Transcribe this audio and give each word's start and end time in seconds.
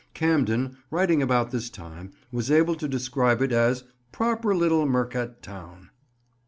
Camden, 0.15 0.77
writing 0.89 1.21
about 1.21 1.51
this 1.51 1.69
time, 1.69 2.11
was 2.31 2.49
able 2.49 2.73
to 2.73 2.87
describe 2.87 3.39
it 3.39 3.51
as 3.51 3.83
"proper 4.11 4.55
little 4.55 4.87
mercat 4.87 5.43
towne." 5.43 5.91